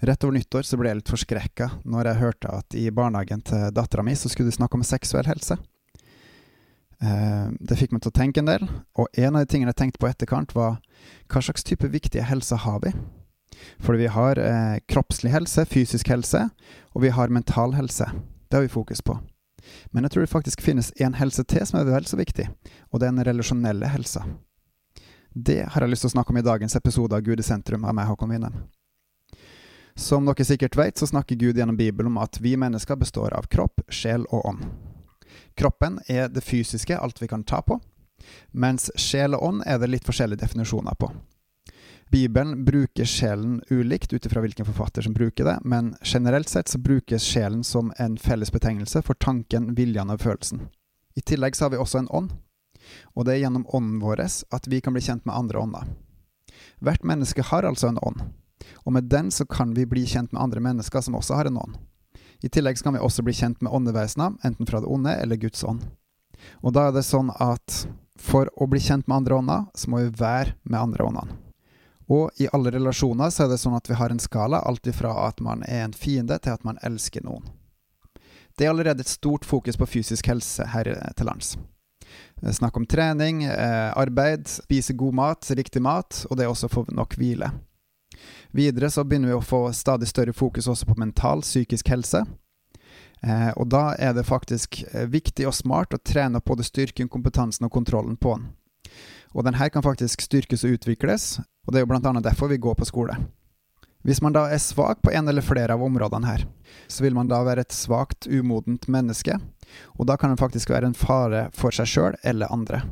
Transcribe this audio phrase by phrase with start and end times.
[0.00, 3.72] Rett over nyttår så ble jeg litt forskrekka når jeg hørte at i barnehagen til
[3.74, 5.58] dattera mi så skulle de snakke om seksuell helse.
[7.02, 8.66] Eh, det fikk meg til å tenke en del,
[8.98, 10.78] og en av de tingene jeg tenkte på etterkant, var
[11.30, 12.94] hva slags type viktige helse har vi?
[13.82, 16.46] Fordi vi har eh, kroppslig helse, fysisk helse,
[16.94, 18.06] og vi har mental helse.
[18.48, 19.18] Det har vi fokus på.
[19.90, 22.46] Men jeg tror det faktisk finnes en helse til som er vel så viktig,
[22.90, 24.24] og det er den relasjonelle helsa.
[25.34, 27.84] Det har jeg lyst til å snakke om i dagens episode av Gud i sentrum
[27.84, 28.62] av meg, Håkon Winnem.
[29.98, 33.48] Som dere sikkert vet, så snakker Gud gjennom Bibelen om at vi mennesker består av
[33.50, 34.60] kropp, sjel og ånd.
[35.58, 37.80] Kroppen er det fysiske, alt vi kan ta på,
[38.54, 41.10] mens sjel og ånd er det litt forskjellige definisjoner på.
[42.14, 46.78] Bibelen bruker sjelen ulikt ut ifra hvilken forfatter som bruker det, men generelt sett så
[46.78, 50.68] brukes sjelen som en felles betegnelse for tanken, viljen og følelsen.
[51.18, 52.36] I tillegg så har vi også en ånd,
[53.18, 55.96] og det er gjennom ånden vår at vi kan bli kjent med andre ånder.
[56.78, 58.22] Hvert menneske har altså en ånd,
[58.84, 61.60] og med den så kan vi bli kjent med andre mennesker som også har en
[61.60, 61.78] ånd.
[62.42, 65.64] I tillegg kan vi også bli kjent med åndevesener, enten fra det onde eller Guds
[65.64, 65.82] ånd.
[66.62, 67.82] Og da er det sånn at
[68.18, 71.38] for å bli kjent med andre ånder, så må vi være med andre åndene.
[72.08, 75.12] Og i alle relasjoner så er det sånn at vi har en skala, alt ifra
[75.26, 77.44] at man er en fiende til at man elsker noen.
[78.56, 81.52] Det er allerede et stort fokus på fysisk helse her til lands.
[82.40, 86.72] Snakk om trening, eh, arbeid, spise god mat, riktig mat, og det er også å
[86.72, 87.50] få nok hvile.
[88.50, 92.24] Videre så begynner vi å få stadig større fokus også på mental, psykisk helse.
[93.22, 97.10] Eh, og da er det faktisk eh, viktig og smart å trene opp både styrken,
[97.10, 98.52] kompetansen og kontrollen på den.
[99.34, 102.48] Og den her kan faktisk styrkes og utvikles, og det er jo blant annet derfor
[102.48, 103.18] vi går på skole.
[104.06, 106.46] Hvis man da er svak på en eller flere av områdene her,
[106.86, 109.36] så vil man da være et svakt, umodent menneske,
[109.98, 112.84] og da kan det faktisk være en fare for seg sjøl eller andre.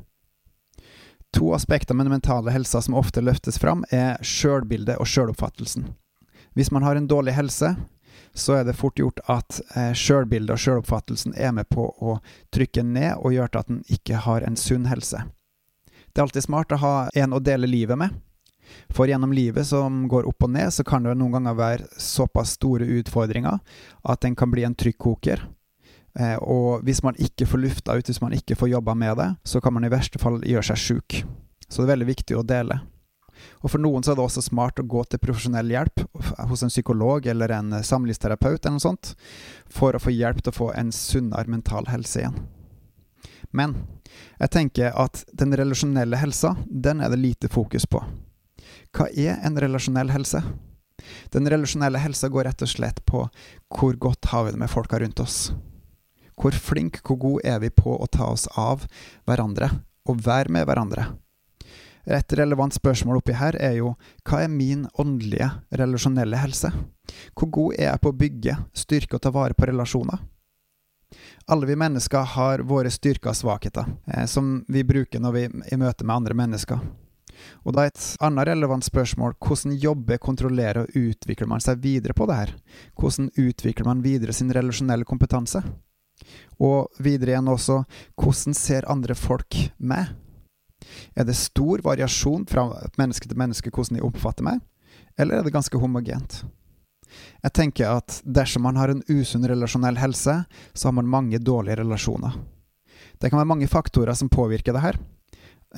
[1.34, 5.90] To aspekter med den mentale helsa som ofte løftes fram, er sjølbildet og sjøloppfattelsen.
[6.56, 7.74] Hvis man har en dårlig helse,
[8.32, 12.18] så er det fort gjort at eh, sjølbildet og sjøloppfattelsen er med på å
[12.54, 15.24] trykke ned og gjøre at en ikke har en sunn helse.
[16.12, 18.14] Det er alltid smart å ha en å dele livet med,
[18.90, 22.56] for gjennom livet som går opp og ned, så kan det noen ganger være såpass
[22.56, 23.60] store utfordringer
[24.02, 25.44] at den kan bli en trykkoker.
[26.18, 29.30] Eh, og hvis man ikke får lufta ut, hvis man ikke får jobba med det,
[29.44, 31.22] så kan man i verste fall gjøre seg sjuk.
[31.68, 32.80] Så det er veldig viktig å dele.
[33.60, 36.04] Og for noen så er det også smart å gå til profesjonell hjelp
[36.48, 39.12] hos en psykolog eller en samlivsterapeut eller noe sånt,
[39.68, 42.38] for å få hjelp til å få en sunnere mental helse igjen.
[43.52, 43.76] Men
[44.40, 48.00] jeg tenker at den relasjonelle helsa, den er det lite fokus på.
[48.96, 50.40] Hva er en relasjonell helse?
[51.30, 53.26] Den relasjonelle helsa går rett og slett på
[53.76, 55.50] hvor godt har vi det med folka rundt oss.
[56.36, 58.84] Hvor flink, hvor god er vi på å ta oss av
[59.24, 59.70] hverandre,
[60.06, 61.08] og være med hverandre?
[62.06, 63.96] Et relevant spørsmål oppi her er jo
[64.28, 66.70] hva er min åndelige, relasjonelle helse?
[67.34, 70.20] Hvor god er jeg på å bygge, styrke og ta vare på relasjoner?
[71.50, 75.74] Alle vi mennesker har våre styrker og svakheter, eh, som vi bruker når vi er
[75.74, 76.80] i møte med andre mennesker.
[77.66, 82.14] Og da er et annet relevant spørsmål hvordan jobber, kontrollerer og utvikler man seg videre
[82.16, 82.54] på det her?
[82.98, 85.62] Hvordan utvikler man videre sin relasjonelle kompetanse?
[86.62, 87.82] Og videre igjen også,
[88.16, 90.12] hvordan ser andre folk meg?
[91.16, 92.68] Er det stor variasjon fra
[93.00, 94.60] menneske til menneske hvordan de oppfatter meg,
[95.18, 96.44] eller er det ganske homogent?
[97.42, 100.42] Jeg tenker at dersom man har en usunn relasjonell helse,
[100.74, 102.34] så har man mange dårlige relasjoner.
[103.16, 104.98] Det kan være mange faktorer som påvirker det her,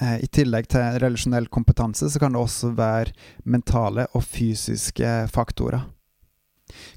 [0.00, 3.14] Eh, I tillegg til relasjonell kompetanse, så kan det også være
[3.48, 5.86] mentale og fysiske faktorer.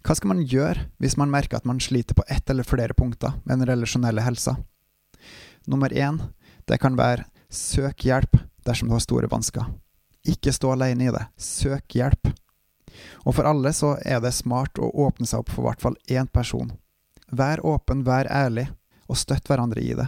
[0.06, 3.38] Hva skal man gjøre hvis man merker at man sliter på ett eller flere punkter
[3.44, 4.58] med den relasjonelle helsa?
[5.68, 6.20] Nummer én,
[6.68, 9.66] det kan være søk hjelp dersom du har store vansker.
[10.28, 11.26] Ikke stå alene i det.
[11.38, 12.32] Søk hjelp.
[13.26, 15.98] Og for alle så er det smart å åpne seg opp for i hvert fall
[16.12, 16.74] én person.
[17.32, 18.68] Vær åpen, vær ærlig,
[19.08, 20.08] og støtt hverandre i det.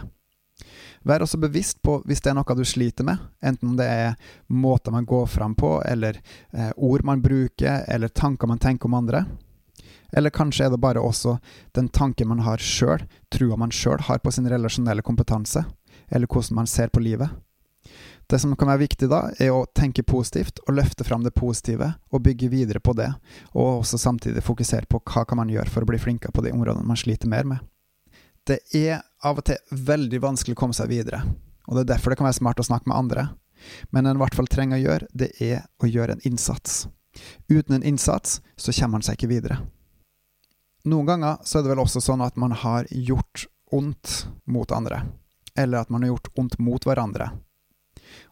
[1.04, 4.14] Vær også bevisst på hvis det er noe du sliter med, enten det er
[4.48, 6.20] måter man går fram på, eller
[6.52, 9.24] eh, ord man bruker, eller tanker man tenker om andre.
[10.16, 11.38] Eller kanskje er det bare også
[11.74, 13.02] den tanken man har sjøl,
[13.34, 15.64] trua man sjøl har på sin relasjonelle kompetanse,
[16.08, 17.34] eller hvordan man ser på livet.
[18.26, 21.90] Det som kan være viktig da, er å tenke positivt og løfte fram det positive,
[22.08, 23.10] og bygge videre på det,
[23.52, 26.54] og også samtidig fokusere på hva kan man gjøre for å bli flinkere på de
[26.54, 27.60] områdene man sliter mer med.
[28.44, 31.20] Det er av og til veldig vanskelig å komme seg videre,
[31.68, 33.28] og det er derfor det kan være smart å snakke med andre.
[33.92, 36.84] Men en i hvert fall trenger å gjøre, det er å gjøre en innsats.
[37.48, 39.60] Uten en innsats så kommer man seg ikke videre.
[40.84, 45.00] Noen ganger så er det vel også sånn at man har gjort ondt mot andre,
[45.56, 47.30] eller at man har gjort ondt mot hverandre.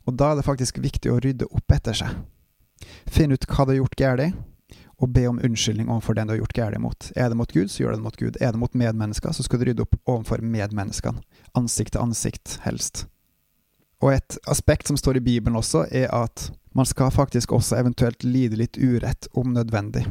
[0.05, 2.19] Og da er det faktisk viktig å rydde opp etter seg.
[3.09, 4.35] Finne ut hva du har gjort galt,
[5.03, 7.09] og be om unnskyldning overfor den du har gjort galt mot.
[7.17, 8.37] Er det mot Gud, så gjør det mot Gud.
[8.41, 11.25] Er det mot medmennesker, så skal du rydde opp overfor medmenneskene.
[11.59, 13.07] Ansikt til ansikt, helst.
[14.03, 18.25] Og et aspekt som står i Bibelen også, er at man skal faktisk også eventuelt
[18.25, 20.05] lide litt urett om nødvendig.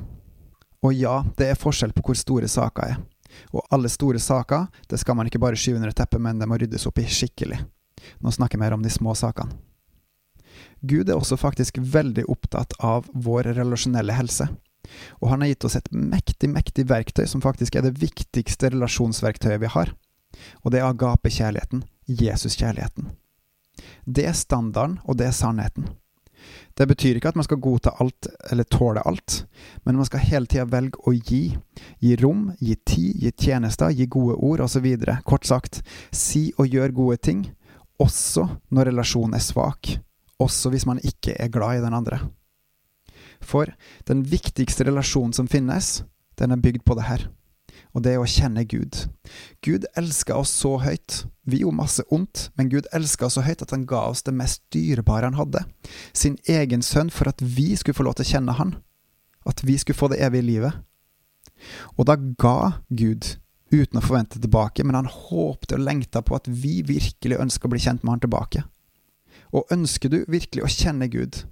[0.81, 3.01] Og ja, det er forskjell på hvor store saker er.
[3.56, 6.57] Og alle store saker, det skal man ikke bare skyve under teppet, men det må
[6.60, 7.60] ryddes opp i skikkelig.
[8.19, 9.54] Nå snakker jeg mer om de små sakene.
[10.81, 14.48] Gud er også faktisk veldig opptatt av vår relasjonelle helse.
[15.22, 19.62] Og han har gitt oss et mektig, mektig verktøy som faktisk er det viktigste relasjonsverktøyet
[19.62, 19.94] vi har.
[20.66, 23.12] Og det er agape-kjærligheten, Jesus-kjærligheten.
[24.06, 25.92] Det er standarden, og det er sannheten.
[26.78, 29.46] Det betyr ikke at man skal godta alt eller tåle alt,
[29.86, 31.42] men man skal hele tida velge å gi.
[32.02, 34.88] Gi rom, gi tid, gi tjenester, gi gode ord osv.
[35.28, 37.44] Kort sagt, si og gjør gode ting,
[38.02, 39.96] også når relasjonen er svak,
[40.42, 42.22] også hvis man ikke er glad i den andre.
[43.42, 43.70] For
[44.08, 46.02] den viktigste relasjonen som finnes,
[46.40, 47.28] den er bygd på det her,
[47.92, 49.06] og det er å kjenne Gud.
[49.66, 51.26] Gud elsker oss så høyt.
[51.44, 54.36] Vi gjorde masse ondt, men Gud elska oss så høyt at han ga oss det
[54.36, 55.66] mest dyrebare han hadde,
[56.14, 58.76] sin egen sønn, for at vi skulle få lov til å kjenne han,
[59.50, 60.80] at vi skulle få det evige livet.
[61.98, 63.36] Og da ga Gud,
[63.72, 67.74] uten å forvente tilbake, men han håpte og lengta på at vi virkelig ønsker å
[67.74, 68.64] bli kjent med han tilbake.
[69.52, 71.44] Og ønsker du virkelig å kjenne Gud,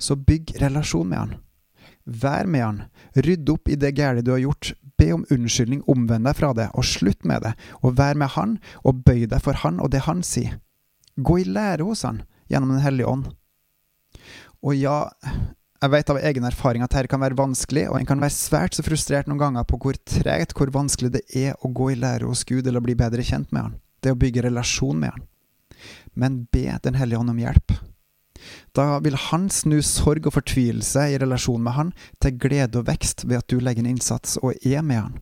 [0.00, 1.38] så bygg relasjon med han.
[2.04, 2.78] Vær med han,
[3.14, 6.68] rydd opp i det gærne du har gjort, be om unnskyldning, omvend deg fra det,
[6.76, 10.04] og slutt med det, og vær med han, og bøy deg for han og det
[10.06, 10.58] han sier.
[11.16, 13.30] Gå i lære hos han, gjennom Den hellige ånd.
[14.60, 15.08] Og ja,
[15.80, 18.76] jeg vet av egen erfaring at dette kan være vanskelig, og en kan være svært
[18.76, 22.28] så frustrert noen ganger på hvor tregt, hvor vanskelig det er å gå i lære
[22.28, 23.78] hos Gud eller bli bedre kjent med han.
[24.04, 25.24] Det å bygge relasjon med han.
[26.12, 27.72] Men be Den hellige ånd om hjelp.
[28.76, 31.90] Da vil han snu sorg og fortvilelse i relasjon med han
[32.22, 35.18] til glede og vekst ved at du legger en innsats og er med han.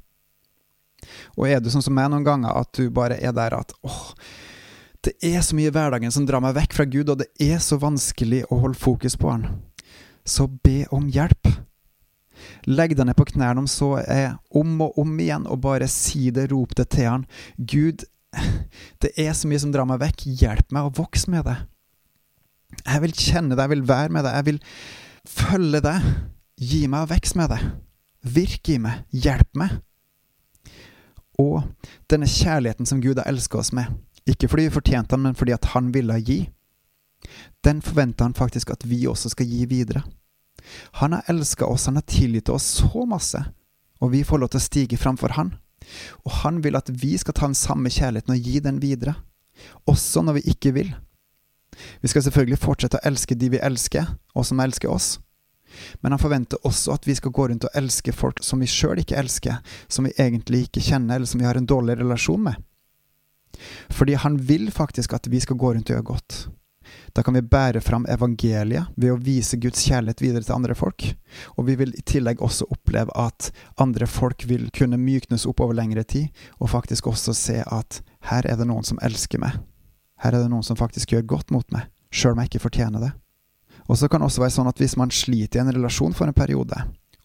[1.38, 4.12] Og er du sånn som meg noen ganger, at du bare er der at åh,
[5.06, 7.62] det er så mye i hverdagen som drar meg vekk fra Gud, og det er
[7.62, 9.46] så vanskelig å holde fokus på han,
[10.26, 11.52] så be om hjelp.
[12.68, 16.28] Legg deg ned på knærne om så er om og om igjen, og bare si
[16.34, 17.26] det, rop det til han.
[17.56, 18.04] Gud,
[19.02, 21.58] det er så mye som drar meg vekk, hjelp meg å vokse med det.
[22.84, 24.60] Jeg vil kjenne deg, jeg vil være med deg, jeg vil
[25.28, 26.08] følge deg.
[26.58, 27.64] Gi meg vekst med deg.
[28.34, 29.04] Virk i meg.
[29.14, 29.78] Hjelp meg.
[31.38, 31.62] Og
[32.10, 33.92] denne kjærligheten som Gud har elsket oss med,
[34.28, 36.40] ikke fordi vi fortjente den, men fordi at han ville gi,
[37.64, 40.02] den forventer han faktisk at vi også skal gi videre.
[41.00, 43.40] Han har elsket oss, han har tilgitt oss så masse,
[44.02, 45.54] og vi får lov til å stige framfor han.
[46.26, 49.14] Og han vil at vi skal ta den samme kjærligheten og gi den videre,
[49.88, 50.90] også når vi ikke vil.
[52.00, 55.16] Vi skal selvfølgelig fortsette å elske de vi elsker, og som elsker oss.
[56.00, 59.02] Men han forventer også at vi skal gå rundt og elske folk som vi sjøl
[59.02, 59.58] ikke elsker,
[59.88, 62.56] som vi egentlig ikke kjenner, eller som vi har en dårlig relasjon med.
[63.90, 66.38] Fordi han vil faktisk at vi skal gå rundt og gjøre godt.
[67.12, 71.04] Da kan vi bære fram evangeliet ved å vise Guds kjærlighet videre til andre folk.
[71.56, 73.50] Og vi vil i tillegg også oppleve at
[73.80, 78.00] andre folk vil kunne myknes opp over lengre tid, og faktisk også se at
[78.30, 79.58] her er det noen som elsker meg.
[80.22, 83.04] Her er det noen som faktisk gjør godt mot meg, sjøl om jeg ikke fortjener
[83.06, 83.12] det.
[83.88, 86.28] Og så kan det også være sånn at hvis man sliter i en relasjon for
[86.28, 86.76] en periode,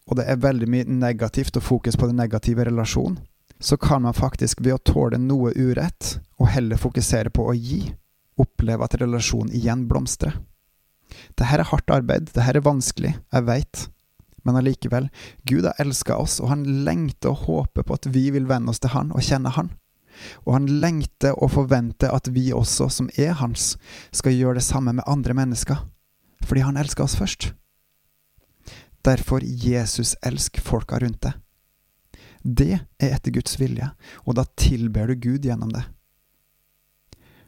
[0.04, 3.18] og det er veldig mye negativt og fokus på den negative relasjonen,
[3.60, 7.82] så kan man faktisk ved å tåle noe urett, og heller fokusere på å gi,
[8.40, 10.36] oppleve at relasjonen igjen blomstrer.
[11.34, 13.86] Dette er hardt arbeid, dette er vanskelig, jeg veit,
[14.44, 15.08] men allikevel,
[15.48, 18.82] Gud har elska oss, og han lengter og håper på at vi vil venne oss
[18.82, 19.70] til Han og kjenne Han
[20.44, 23.74] og han lengter og forventer at vi også, som er hans,
[24.12, 25.84] skal gjøre det samme med andre mennesker,
[26.44, 27.52] fordi han elsker oss først.
[29.04, 31.40] Derfor Jesus elsk folka rundt deg.
[32.44, 33.88] Det er etter Guds vilje,
[34.28, 35.84] og da tilber du Gud gjennom det.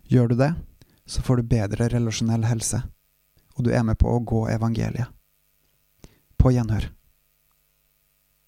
[0.09, 0.53] Gjør du det,
[1.07, 2.81] så får du bedre relasjonell helse,
[3.57, 5.13] og du er med på å gå evangeliet.
[6.37, 6.89] På gjenhør.